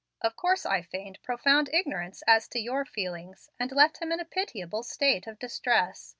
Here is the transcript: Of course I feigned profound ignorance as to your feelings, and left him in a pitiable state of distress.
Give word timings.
Of 0.21 0.35
course 0.35 0.65
I 0.65 0.81
feigned 0.81 1.21
profound 1.21 1.69
ignorance 1.71 2.23
as 2.25 2.47
to 2.47 2.59
your 2.59 2.85
feelings, 2.85 3.51
and 3.59 3.71
left 3.71 4.01
him 4.01 4.11
in 4.11 4.19
a 4.19 4.25
pitiable 4.25 4.81
state 4.81 5.27
of 5.27 5.37
distress. 5.37 6.09